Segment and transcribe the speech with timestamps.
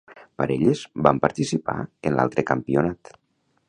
[0.41, 1.77] Parelles van participar
[2.09, 3.19] en l'altre campionat.